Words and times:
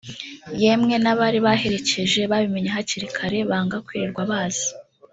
yemwe 0.61 0.95
n’abari 1.03 1.39
babaherekeje 1.45 2.21
babimenye 2.31 2.69
hakiri 2.75 3.07
kare 3.17 3.37
banga 3.49 3.77
kwirirwa 3.85 4.23
baza 4.31 4.67